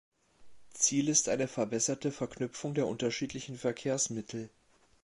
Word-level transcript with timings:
Ziel 0.73 1.09
ist 1.09 1.29
eine 1.29 1.47
verbesserte 1.47 2.11
Verknüpfung 2.11 2.73
der 2.73 2.87
unterschiedlichen 2.87 3.55
Verkehrsmittel. 3.55 4.49